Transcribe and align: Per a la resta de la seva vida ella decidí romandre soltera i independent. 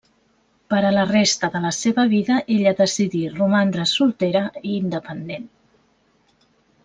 Per 0.73 0.77
a 0.87 0.91
la 0.93 1.01
resta 1.09 1.49
de 1.55 1.59
la 1.65 1.73
seva 1.79 2.05
vida 2.13 2.37
ella 2.55 2.73
decidí 2.79 3.21
romandre 3.35 3.85
soltera 3.93 4.43
i 4.63 4.67
independent. 4.79 5.47